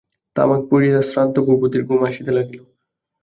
[0.35, 2.61] তামাক পুড়িয়া শ্রান্ত ভূপতির ঘুম আসিতে লাগিল।